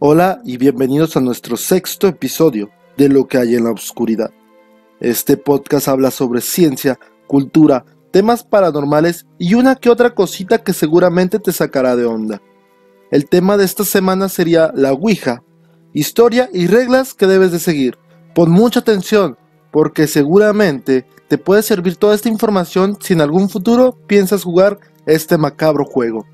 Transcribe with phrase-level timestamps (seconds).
[0.00, 4.32] Hola y bienvenidos a nuestro sexto episodio de Lo que hay en la oscuridad.
[4.98, 6.98] Este podcast habla sobre ciencia,
[7.28, 12.42] cultura, temas paranormales y una que otra cosita que seguramente te sacará de onda.
[13.12, 15.44] El tema de esta semana sería la Ouija,
[15.92, 17.96] historia y reglas que debes de seguir.
[18.34, 19.38] Pon mucha atención
[19.70, 25.38] porque seguramente te puede servir toda esta información si en algún futuro piensas jugar este
[25.38, 26.26] macabro juego.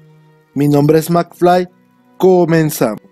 [0.55, 1.69] Mi nombre es McFly,
[2.17, 3.10] comenzamos.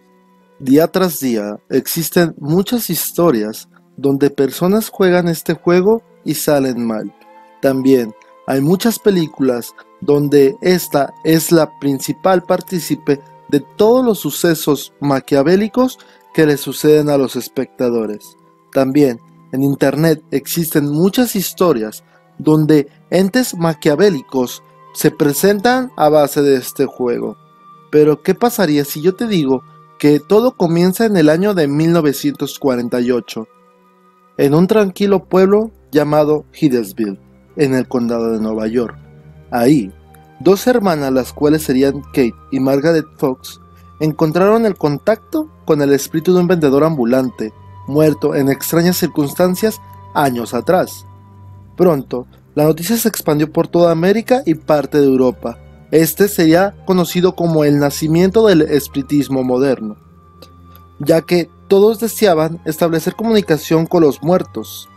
[0.60, 7.14] Día tras día existen muchas historias donde personas juegan este juego y salen mal.
[7.62, 8.12] También
[8.48, 15.98] hay muchas películas donde esta es la principal partícipe de todos los sucesos maquiavélicos
[16.34, 18.36] que le suceden a los espectadores.
[18.72, 19.20] También
[19.52, 22.02] en Internet existen muchas historias
[22.38, 27.36] donde entes maquiavélicos se presentan a base de este juego.
[27.92, 29.62] Pero ¿qué pasaría si yo te digo
[29.98, 33.48] que todo comienza en el año de 1948,
[34.36, 37.18] en un tranquilo pueblo llamado Hidesville,
[37.56, 38.96] en el condado de Nueva York?
[39.50, 39.92] Ahí,
[40.40, 43.60] dos hermanas, las cuales serían Kate y Margaret Fox,
[43.98, 47.52] encontraron el contacto con el espíritu de un vendedor ambulante,
[47.88, 49.80] muerto en extrañas circunstancias
[50.14, 51.06] años atrás.
[51.76, 55.58] Pronto, la noticia se expandió por toda América y parte de Europa.
[55.90, 59.96] Este sería conocido como el nacimiento del espiritismo moderno,
[60.98, 64.88] ya que todos deseaban establecer comunicación con los muertos.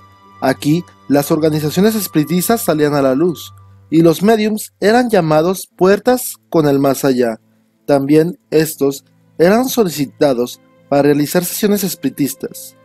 [0.41, 3.53] Aquí, las organizaciones espiritistas salían a la luz,
[3.89, 7.39] y los mediums eran llamados puertas con el más allá.
[7.85, 9.05] También estos
[9.37, 12.75] eran solicitados para realizar sesiones espiritistas.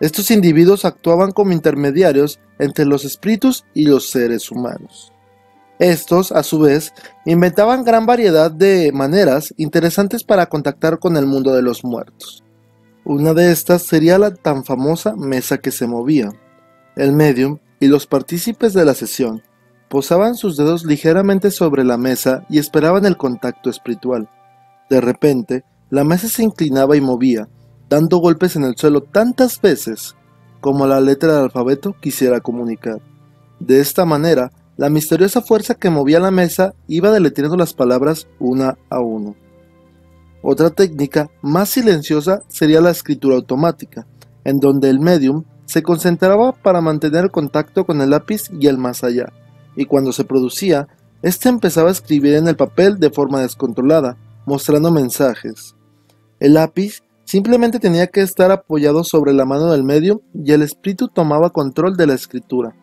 [0.00, 5.12] Estos individuos actuaban como intermediarios entre los espíritus y los seres humanos.
[5.78, 6.92] Estos, a su vez,
[7.24, 12.42] inventaban gran variedad de maneras interesantes para contactar con el mundo de los muertos.
[13.04, 16.30] Una de estas sería la tan famosa mesa que se movía.
[16.96, 19.42] El medium y los partícipes de la sesión
[19.88, 24.28] posaban sus dedos ligeramente sobre la mesa y esperaban el contacto espiritual.
[24.90, 27.48] De repente, la mesa se inclinaba y movía,
[27.88, 30.16] dando golpes en el suelo tantas veces
[30.60, 33.00] como la letra del alfabeto quisiera comunicar.
[33.60, 38.78] De esta manera, la misteriosa fuerza que movía la mesa iba deletreando las palabras una
[38.88, 39.36] a uno.
[40.40, 44.06] Otra técnica más silenciosa sería la escritura automática,
[44.44, 48.78] en donde el medium se concentraba para mantener el contacto con el lápiz y el
[48.78, 49.30] más allá,
[49.76, 50.88] y cuando se producía,
[51.20, 55.74] éste empezaba a escribir en el papel de forma descontrolada, mostrando mensajes.
[56.40, 61.08] El lápiz Simplemente tenía que estar apoyado sobre la mano del medio y el espíritu
[61.08, 62.74] tomaba control de la escritura.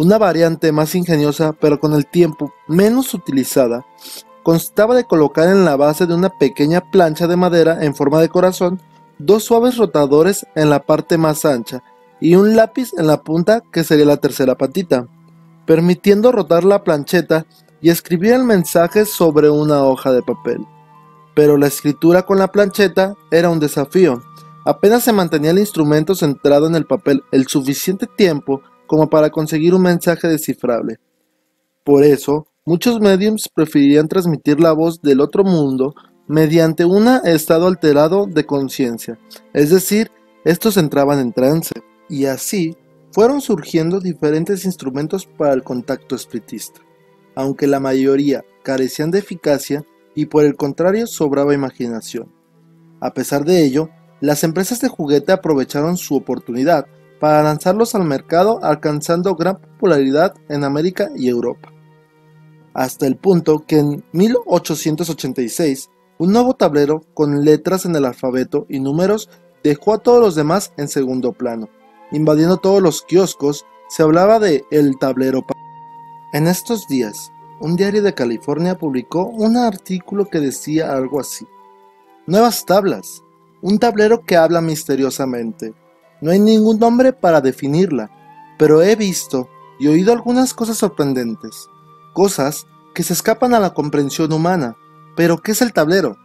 [0.00, 3.84] Una variante más ingeniosa, pero con el tiempo menos utilizada,
[4.42, 8.30] constaba de colocar en la base de una pequeña plancha de madera en forma de
[8.30, 8.80] corazón
[9.18, 11.82] dos suaves rotadores en la parte más ancha
[12.18, 15.06] y un lápiz en la punta que sería la tercera patita,
[15.66, 17.44] permitiendo rotar la plancheta
[17.82, 20.66] y escribir el mensaje sobre una hoja de papel
[21.34, 24.22] pero la escritura con la plancheta era un desafío.
[24.64, 29.72] Apenas se mantenía el instrumento centrado en el papel el suficiente tiempo como para conseguir
[29.72, 30.98] un mensaje descifrable.
[31.84, 35.94] Por eso, muchos mediums preferirían transmitir la voz del otro mundo
[36.26, 39.16] mediante un estado alterado de conciencia,
[39.52, 40.10] es decir,
[40.44, 41.72] estos entraban en trance,
[42.08, 42.76] y así
[43.12, 46.80] fueron surgiendo diferentes instrumentos para el contacto espiritista.
[47.36, 49.84] Aunque la mayoría carecían de eficacia,
[50.16, 52.32] y por el contrario sobraba imaginación.
[52.98, 53.88] A pesar de ello,
[54.20, 56.86] las empresas de juguete aprovecharon su oportunidad
[57.20, 61.70] para lanzarlos al mercado alcanzando gran popularidad en América y Europa.
[62.74, 68.80] Hasta el punto que en 1886 un nuevo tablero con letras en el alfabeto y
[68.80, 69.28] números
[69.62, 71.68] dejó a todos los demás en segundo plano.
[72.12, 75.44] Invadiendo todos los kioscos, se hablaba de el tablero.
[76.32, 81.46] En estos días, un diario de California publicó un artículo que decía algo así.
[82.26, 83.22] Nuevas tablas.
[83.62, 85.74] Un tablero que habla misteriosamente.
[86.20, 88.10] No hay ningún nombre para definirla,
[88.58, 91.68] pero he visto y oído algunas cosas sorprendentes.
[92.12, 94.76] Cosas que se escapan a la comprensión humana.
[95.16, 96.16] Pero, ¿qué es el tablero?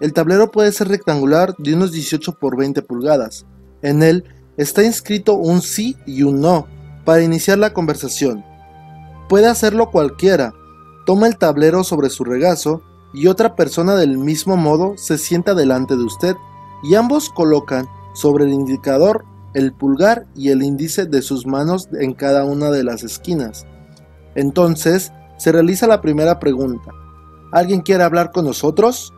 [0.00, 3.46] El tablero puede ser rectangular de unos 18 por 20 pulgadas.
[3.82, 4.24] En él
[4.56, 6.66] está inscrito un sí y un no
[7.04, 8.44] para iniciar la conversación.
[9.28, 10.52] Puede hacerlo cualquiera,
[11.06, 12.82] toma el tablero sobre su regazo
[13.14, 16.36] y otra persona del mismo modo se sienta delante de usted
[16.82, 19.24] y ambos colocan sobre el indicador
[19.56, 23.66] el pulgar y el índice de sus manos en cada una de las esquinas.
[24.34, 26.90] Entonces se realiza la primera pregunta.
[27.52, 29.12] ¿Alguien quiere hablar con nosotros?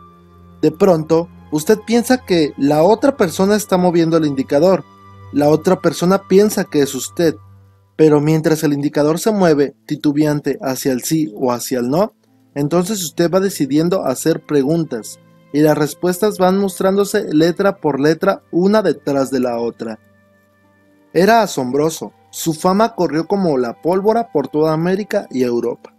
[0.62, 4.84] De pronto, Usted piensa que la otra persona está moviendo el indicador,
[5.32, 7.36] la otra persona piensa que es usted,
[7.96, 12.12] pero mientras el indicador se mueve titubeante hacia el sí o hacia el no,
[12.54, 15.18] entonces usted va decidiendo hacer preguntas
[15.52, 19.98] y las respuestas van mostrándose letra por letra una detrás de la otra.
[21.12, 25.94] Era asombroso, su fama corrió como la pólvora por toda América y Europa.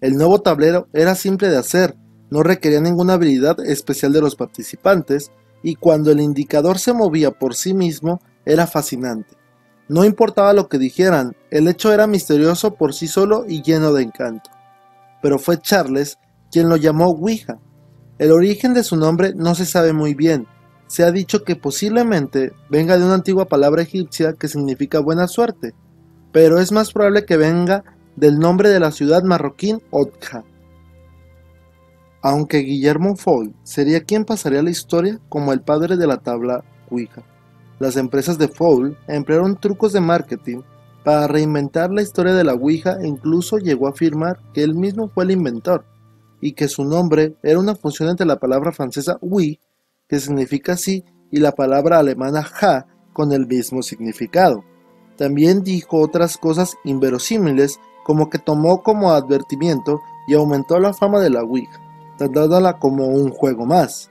[0.00, 1.96] El nuevo tablero era simple de hacer,
[2.30, 5.30] no requería ninguna habilidad especial de los participantes,
[5.62, 9.36] y cuando el indicador se movía por sí mismo, era fascinante.
[9.88, 14.02] No importaba lo que dijeran, el hecho era misterioso por sí solo y lleno de
[14.02, 14.50] encanto.
[15.22, 16.18] Pero fue Charles
[16.50, 17.58] quien lo llamó Ouija.
[18.18, 20.46] El origen de su nombre no se sabe muy bien.
[20.86, 25.74] Se ha dicho que posiblemente venga de una antigua palabra egipcia que significa buena suerte,
[26.32, 27.84] pero es más probable que venga
[28.14, 30.44] del nombre de la ciudad marroquín Otja.
[32.22, 37.22] Aunque Guillermo Foy sería quien pasaría la historia como el padre de la tabla Ouija.
[37.78, 40.62] Las empresas de Fowl emplearon trucos de marketing
[41.04, 45.08] para reinventar la historia de la Ouija e incluso llegó a afirmar que él mismo
[45.08, 45.84] fue el inventor
[46.40, 49.60] y que su nombre era una función entre la palabra francesa oui,
[50.08, 54.64] que significa sí, y la palabra alemana ja, con el mismo significado.
[55.16, 61.30] También dijo otras cosas inverosímiles, como que tomó como advertimiento y aumentó la fama de
[61.30, 61.80] la Ouija,
[62.18, 64.10] tratándola como un juego más.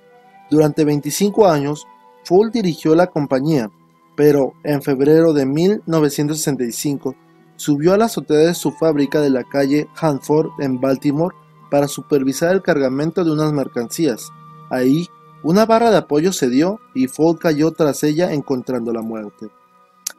[0.49, 1.87] Durante 25 años,
[2.25, 3.69] Full dirigió la compañía,
[4.15, 7.15] pero en febrero de 1965
[7.55, 11.35] subió a la azotea de su fábrica de la calle Hanford en Baltimore
[11.69, 14.31] para supervisar el cargamento de unas mercancías.
[14.69, 15.07] Ahí,
[15.45, 19.49] una barra de apoyo se dio y Full cayó tras ella encontrando la muerte.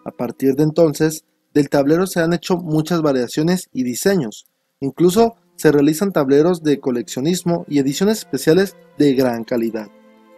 [0.05, 4.46] A partir de entonces, del tablero se han hecho muchas variaciones y diseños.
[4.78, 9.88] Incluso se realizan tableros de coleccionismo y ediciones especiales de gran calidad.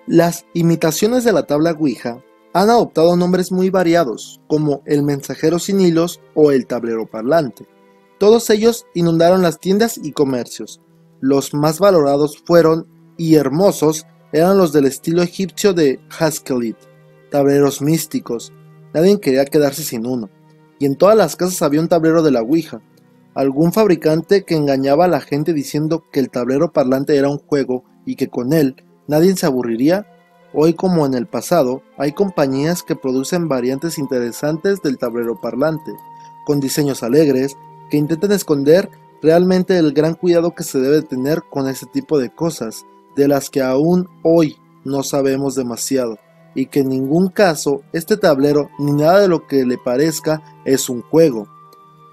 [0.07, 2.25] Las imitaciones de la tabla Ouija
[2.55, 7.67] han adoptado nombres muy variados, como el mensajero sin hilos o el tablero parlante.
[8.19, 10.81] Todos ellos inundaron las tiendas y comercios.
[11.21, 12.87] Los más valorados fueron
[13.19, 16.77] y hermosos eran los del estilo egipcio de Haskelit,
[17.31, 18.53] tableros místicos.
[18.93, 20.29] Nadie quería quedarse sin uno.
[20.79, 22.81] Y en todas las casas había un tablero de la Ouija.
[23.35, 27.85] Algún fabricante que engañaba a la gente diciendo que el tablero parlante era un juego
[28.05, 28.77] y que con él
[29.07, 30.07] nadie se aburriría.
[30.53, 35.93] Hoy como en el pasado, hay compañías que producen variantes interesantes del tablero parlante,
[36.47, 37.57] con diseños alegres,
[37.91, 38.91] que intentan esconder
[39.23, 42.87] realmente el gran cuidado que se debe tener con este tipo de cosas,
[43.19, 46.19] de las que aún hoy no sabemos demasiado,
[46.55, 50.89] y que en ningún caso este tablero ni nada de lo que le parezca es
[50.89, 51.49] un juego,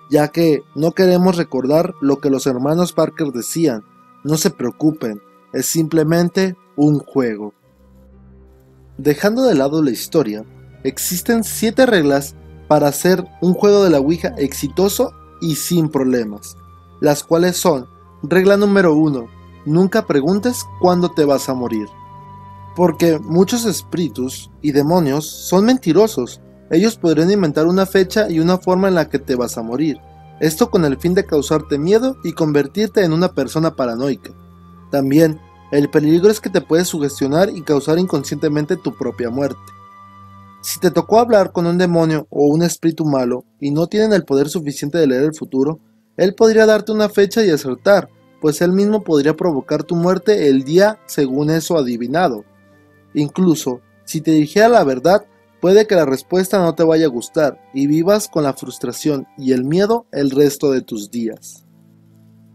[0.10, 3.84] ya que no queremos recordar lo que los hermanos Parker decían,
[4.24, 5.22] no se preocupen,
[5.54, 7.54] es simplemente un juego.
[8.98, 10.44] Dejando de lado la historia,
[10.84, 12.36] existen 7 reglas
[12.68, 16.57] para hacer un juego de la Ouija exitoso y sin problemas,
[17.00, 17.86] las cuales son,
[18.24, 19.34] regla número 1,
[19.65, 21.88] nunca preguntes cuándo te vas a morir.
[22.75, 28.88] Porque muchos espíritus y demonios son mentirosos, ellos podrían inventar una fecha y una forma
[28.88, 29.97] en la que te vas a morir,
[30.39, 34.31] esto con el fin de causarte miedo y convertirte en una persona paranoica.
[34.91, 35.39] También
[35.71, 39.59] el peligro es que te puedes sugestionar y causar inconscientemente tu propia muerte.
[40.61, 44.25] Si te tocó hablar con un demonio o un espíritu malo y no tienen el
[44.25, 45.80] poder suficiente de leer el futuro,
[46.18, 48.09] él podría darte una fecha y acertar,
[48.45, 52.45] pues él mismo podría provocar tu muerte el día según eso adivinado.
[53.16, 55.25] Incluso, si te dijera la verdad,
[55.61, 59.54] puede que la respuesta no te vaya a gustar y vivas con la frustración y
[59.54, 61.66] el miedo el resto de tus días.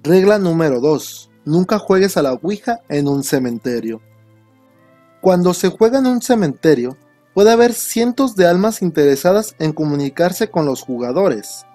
[0.05, 4.01] Regla número 2 nunca juegues a la Ouija en un cementerio.
[5.21, 6.97] Cuando se juega en un cementerio,
[7.35, 11.67] puede haber cientos de almas interesadas en comunicarse con los jugadores.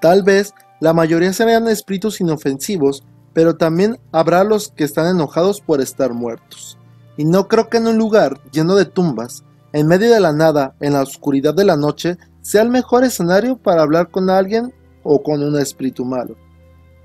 [0.00, 3.04] Tal vez la mayoría sean espíritus inofensivos,
[3.38, 6.76] pero también habrá los que están enojados por estar muertos.
[7.16, 10.74] Y no creo que en un lugar lleno de tumbas, en medio de la nada,
[10.80, 15.22] en la oscuridad de la noche, sea el mejor escenario para hablar con alguien o
[15.22, 16.34] con un espíritu malo.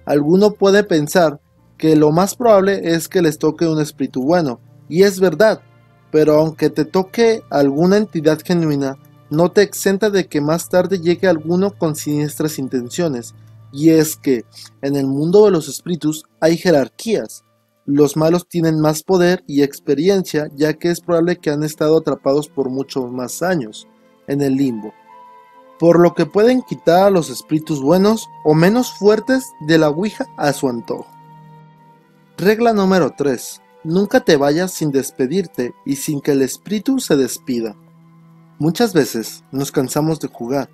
[0.08, 1.40] Alguno puede pensar
[1.78, 4.60] que lo más probable es que les toque un espíritu bueno,
[4.90, 5.62] y es verdad,
[6.10, 8.98] pero aunque te toque alguna entidad genuina,
[9.30, 13.36] no te exenta de que más tarde llegue alguno con siniestras intenciones,
[13.74, 14.46] y es que
[14.84, 17.44] en el mundo de los espíritus hay jerarquías.
[17.86, 22.48] Los malos tienen más poder y experiencia, ya que es probable que han estado atrapados
[22.48, 23.88] por muchos más años
[24.28, 24.94] en el limbo,
[25.80, 30.28] por lo que pueden quitar a los espíritus buenos o menos fuertes de la Ouija
[30.38, 31.08] a su antojo.
[32.38, 33.60] Regla número 3.
[33.84, 37.76] Nunca te vayas sin despedirte y sin que el espíritu se despida.
[38.60, 40.70] Muchas veces nos cansamos de jugar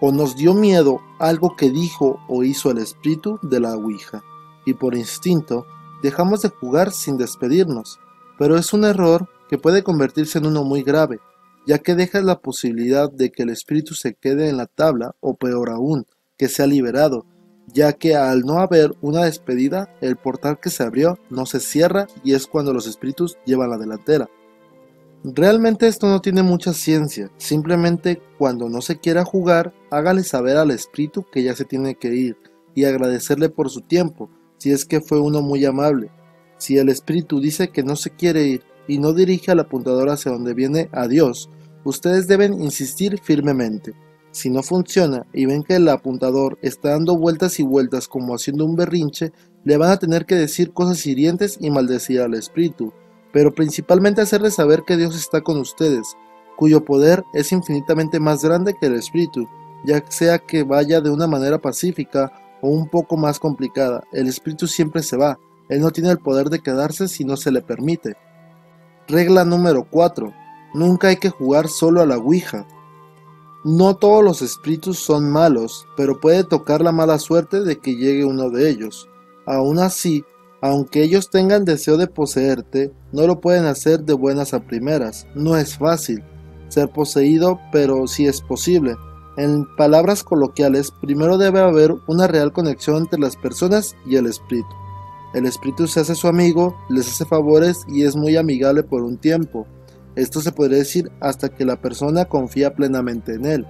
[0.00, 4.22] o nos dio miedo algo que dijo o hizo el espíritu de la Ouija
[4.64, 5.66] y por instinto
[6.02, 7.98] dejamos de jugar sin despedirnos,
[8.38, 11.20] pero es un error que puede convertirse en uno muy grave,
[11.66, 15.36] ya que dejas la posibilidad de que el espíritu se quede en la tabla o
[15.36, 17.24] peor aún, que sea liberado,
[17.72, 22.06] ya que al no haber una despedida, el portal que se abrió no se cierra
[22.22, 24.28] y es cuando los espíritus llevan la delantera.
[25.34, 30.70] Realmente esto no tiene mucha ciencia, simplemente cuando no se quiera jugar, hágale saber al
[30.70, 32.36] espíritu que ya se tiene que ir
[32.76, 36.12] y agradecerle por su tiempo, si es que fue uno muy amable.
[36.58, 40.30] Si el espíritu dice que no se quiere ir y no dirige al apuntador hacia
[40.30, 41.50] donde viene a Dios,
[41.82, 43.94] ustedes deben insistir firmemente.
[44.30, 48.64] Si no funciona y ven que el apuntador está dando vueltas y vueltas como haciendo
[48.64, 49.32] un berrinche,
[49.64, 52.92] le van a tener que decir cosas hirientes y maldecir al espíritu
[53.36, 56.16] pero principalmente hacerles saber que Dios está con ustedes,
[56.56, 59.46] cuyo poder es infinitamente más grande que el Espíritu,
[59.84, 64.04] ya sea que vaya de una manera pacífica o un poco más complicada.
[64.10, 65.38] El Espíritu siempre se va,
[65.68, 68.16] Él no tiene el poder de quedarse si no se le permite.
[69.06, 70.32] Regla número 4.
[70.72, 72.66] Nunca hay que jugar solo a la Ouija.
[73.64, 78.24] No todos los espíritus son malos, pero puede tocar la mala suerte de que llegue
[78.24, 79.10] uno de ellos.
[79.44, 80.24] Aún así,
[80.60, 85.26] aunque ellos tengan deseo de poseerte, no lo pueden hacer de buenas a primeras.
[85.34, 86.22] No es fácil
[86.68, 88.96] ser poseído, pero sí es posible.
[89.36, 94.68] En palabras coloquiales, primero debe haber una real conexión entre las personas y el espíritu.
[95.34, 99.18] El espíritu se hace su amigo, les hace favores y es muy amigable por un
[99.18, 99.66] tiempo.
[100.14, 103.66] Esto se podría decir hasta que la persona confía plenamente en él.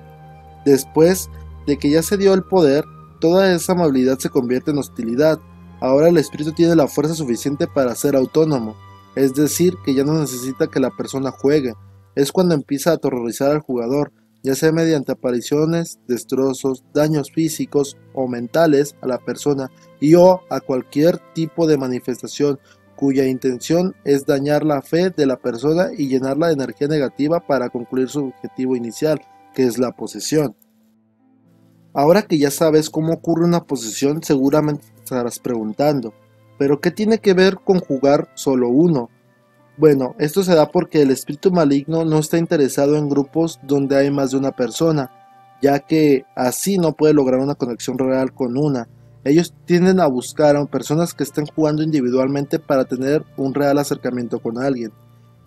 [0.65, 1.29] Después
[1.67, 2.85] de que ya se dio el poder,
[3.21, 5.41] toda esa amabilidad se convierte en hostilidad
[5.81, 8.77] Ahora el espíritu tiene la fuerza suficiente para ser autónomo,
[9.15, 11.75] es decir, que ya no necesita que la persona juegue.
[12.15, 18.29] Es cuando empieza a aterrorizar al jugador, ya sea mediante apariciones, destrozos, daños físicos o
[18.29, 22.59] mentales a la persona y o a cualquier tipo de manifestación
[22.95, 27.69] cuya intención es dañar la fe de la persona y llenarla de energía negativa para
[27.69, 29.21] concluir su objetivo inicial,
[29.55, 30.57] que es la posesión.
[31.93, 36.13] Ahora que ya sabes cómo ocurre una posesión, seguramente estarás preguntando,
[36.59, 39.09] ¿pero qué tiene que ver con jugar solo uno?
[39.77, 44.11] Bueno, esto se da porque el espíritu maligno no está interesado en grupos donde hay
[44.11, 45.11] más de una persona,
[45.63, 48.89] ya que así no puede lograr una conexión real con una.
[49.25, 54.41] Ellos tienden a buscar a personas que estén jugando individualmente para tener un real acercamiento
[54.41, 54.93] con alguien.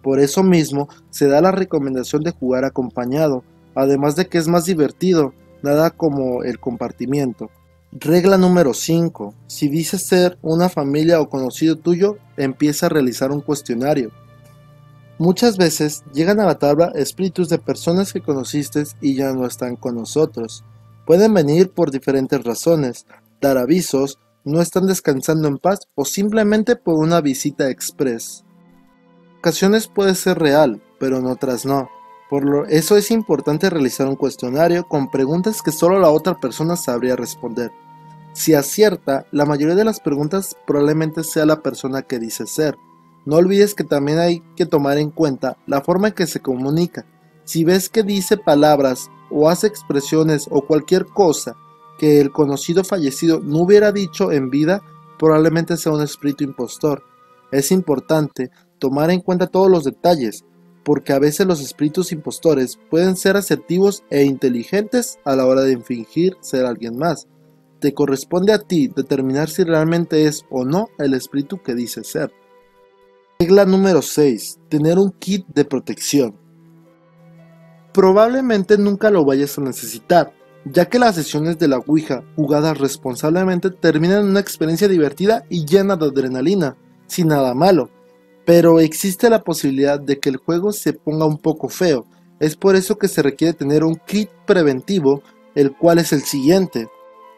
[0.01, 3.43] Por eso mismo se da la recomendación de jugar acompañado,
[3.75, 7.49] además de que es más divertido, nada como el compartimiento.
[7.91, 9.34] Regla número 5.
[9.48, 14.12] Si dices ser una familia o conocido tuyo, empieza a realizar un cuestionario.
[15.17, 19.75] Muchas veces llegan a la tabla espíritus de personas que conociste y ya no están
[19.75, 20.63] con nosotros.
[21.08, 23.08] Pueden venir por diferentes razones,
[23.41, 28.46] dar avisos, no están descansando en paz o simplemente por una visita express.
[29.39, 31.89] Ocasiones puede ser real, pero en otras no.
[32.29, 37.15] Por eso es importante realizar un cuestionario con preguntas que solo la otra persona sabría
[37.15, 37.71] responder.
[38.33, 42.77] Si acierta, la mayoría de las preguntas probablemente sea la persona que dice ser.
[43.25, 47.05] No olvides que también hay que tomar en cuenta la forma en que se comunica.
[47.45, 51.55] Si ves que dice palabras o hace expresiones o cualquier cosa
[51.98, 54.83] que el conocido fallecido no hubiera dicho en vida,
[55.17, 57.03] probablemente sea un espíritu impostor.
[57.51, 60.45] Es importante tomar en cuenta todos los detalles,
[60.83, 65.77] porque a veces los espíritus impostores pueden ser asertivos e inteligentes a la hora de
[65.79, 67.27] fingir ser alguien más.
[67.79, 72.31] Te corresponde a ti determinar si realmente es o no el espíritu que dice ser.
[73.39, 74.59] Regla número 6.
[74.67, 76.36] Tener un kit de protección.
[77.93, 80.33] Probablemente nunca lo vayas a necesitar,
[80.65, 85.65] ya que las sesiones de la Ouija jugadas responsablemente terminan en una experiencia divertida y
[85.65, 86.75] llena de adrenalina,
[87.07, 87.89] sin nada malo
[88.49, 92.07] pero existe la posibilidad de que el juego se ponga un poco feo.
[92.39, 95.21] Es por eso que se requiere tener un kit preventivo,
[95.53, 96.89] el cual es el siguiente.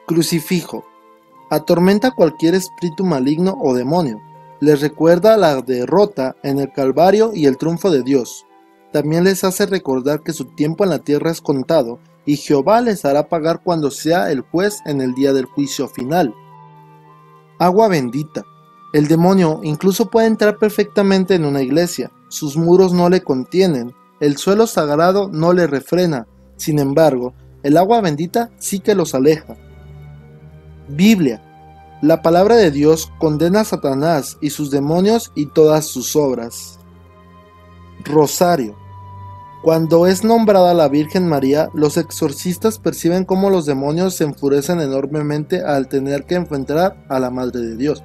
[0.08, 0.86] Crucifijo.
[1.50, 4.22] Atormenta cualquier espíritu maligno o demonio.
[4.62, 8.46] Les recuerda la derrota en el Calvario y el triunfo de Dios.
[8.94, 13.04] También les hace recordar que su tiempo en la tierra es contado y Jehová les
[13.04, 16.34] hará pagar cuando sea el juez en el día del juicio final.
[17.60, 18.46] Agua bendita.
[18.94, 24.38] El demonio incluso puede entrar perfectamente en una iglesia, sus muros no le contienen, el
[24.38, 27.34] suelo sagrado no le refrena, sin embargo,
[27.64, 29.56] el agua bendita sí que los aleja.
[30.90, 31.42] Biblia.
[32.02, 36.80] La palabra de Dios condena a Satanás y sus demonios y todas sus obras.
[38.04, 38.76] Rosario.
[39.64, 45.64] Cuando es nombrada la Virgen María, los exorcistas perciben cómo los demonios se enfurecen enormemente
[45.64, 48.04] al tener que enfrentar a la Madre de Dios.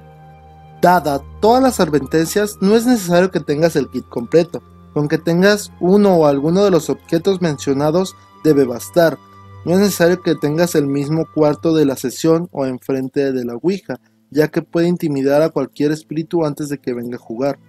[0.81, 4.61] Dada todas las advertencias, no es necesario que tengas el kit completo.
[4.93, 9.17] Con que tengas uno o alguno de los objetos mencionados debe bastar.
[9.65, 13.55] No es necesario que tengas el mismo cuarto de la sesión o enfrente de la
[13.55, 17.59] Ouija, ya que puede intimidar a cualquier espíritu antes de que venga a jugar.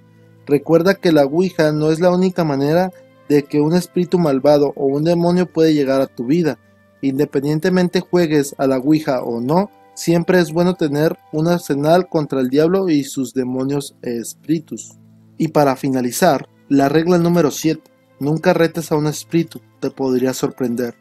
[0.47, 2.91] Recuerda que la Ouija no es la única manera
[3.29, 6.59] de que un espíritu malvado o un demonio puede llegar a tu vida.
[7.03, 12.49] Independientemente juegues a la Ouija o no, siempre es bueno tener un arsenal contra el
[12.51, 14.97] diablo y sus demonios e espíritus.
[15.39, 17.83] Y para finalizar, la regla número 7.
[18.21, 20.95] Nunca retes a un espíritu, te podría sorprender.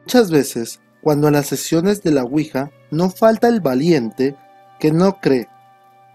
[0.00, 4.34] Muchas veces, cuando en las sesiones de la Ouija no falta el valiente
[4.80, 5.48] que no cree,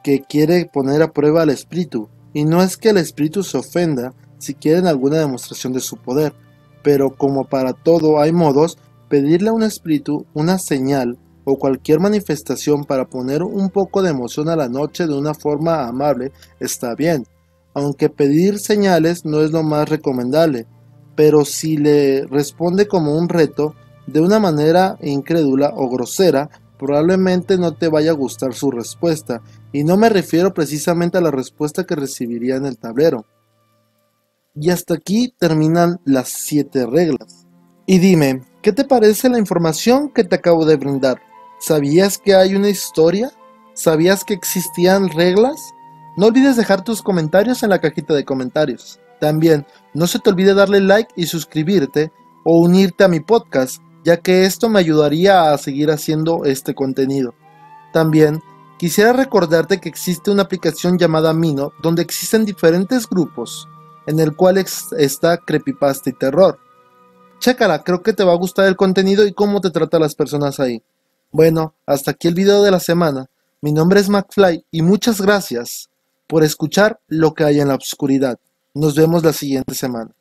[0.03, 4.15] que quiere poner a prueba al espíritu, y no es que el espíritu se ofenda
[4.39, 6.33] si quieren alguna demostración de su poder,
[6.81, 11.19] pero como para todo hay modos, pedirle a un espíritu una señal
[11.49, 15.87] o cualquier manifestación para poner un poco de emoción a la noche de una forma
[15.87, 17.25] amable está bien,
[17.73, 20.67] aunque pedir señales no es lo más recomendable,
[21.15, 23.75] pero si le responde como un reto,
[24.07, 29.41] de una manera incrédula o grosera, probablemente no te vaya a gustar su respuesta,
[29.71, 33.25] y no me refiero precisamente a la respuesta que recibiría en el tablero.
[34.55, 37.45] Y hasta aquí terminan las 7 reglas.
[37.85, 41.28] Y dime, ¿qué te parece la información que te acabo de brindar?
[41.59, 43.31] ¿Sabías que hay una historia?
[43.73, 45.73] ¿Sabías que existían reglas?
[46.15, 48.99] No olvides dejar tus comentarios en la cajita de comentarios.
[49.19, 52.13] También, no se te olvide darle like y suscribirte
[52.45, 57.35] o unirte a mi podcast, ya que esto me ayudaría a seguir haciendo este contenido.
[57.91, 58.41] También,
[58.77, 63.67] quisiera recordarte que existe una aplicación llamada Mino, donde existen diferentes grupos
[64.07, 64.57] en el cual
[64.97, 66.57] está creepypasta y terror.
[67.39, 70.59] Chécala, creo que te va a gustar el contenido y cómo te trata las personas
[70.59, 70.81] ahí.
[71.31, 73.27] Bueno, hasta aquí el video de la semana.
[73.61, 75.89] Mi nombre es McFly y muchas gracias
[76.25, 78.39] por escuchar lo que hay en la oscuridad.
[78.73, 80.11] Nos vemos la siguiente semana.